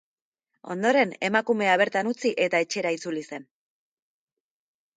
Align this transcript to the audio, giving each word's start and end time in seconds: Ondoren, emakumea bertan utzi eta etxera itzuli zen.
Ondoren, 0.75 1.11
emakumea 1.29 1.75
bertan 1.83 2.11
utzi 2.13 2.33
eta 2.47 2.63
etxera 2.67 2.95
itzuli 2.99 3.25
zen. 3.39 3.49